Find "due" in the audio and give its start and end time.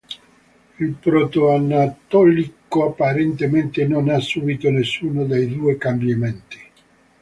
5.53-5.77